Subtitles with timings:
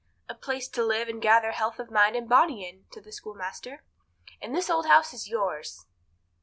[0.27, 3.83] "A place to live and gather health of mind and body in," said the schoolmaster;
[4.41, 5.85] "and this old house is yours."